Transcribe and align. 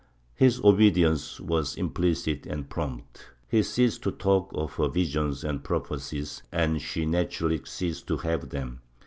His 0.33 0.59
obedience 0.63 1.39
was 1.39 1.75
impUcit 1.75 2.47
and 2.47 2.67
prompt; 2.67 3.27
he 3.47 3.61
ceased 3.61 4.01
to 4.01 4.09
talk 4.11 4.51
of 4.55 4.73
her 4.77 4.87
visions 4.87 5.43
and 5.43 5.63
prophecies, 5.63 6.41
and 6.51 6.81
she 6.81 7.05
naturally 7.05 7.61
ceased 7.65 8.07
to 8.07 8.17
have 8.17 8.49
them. 8.49 8.81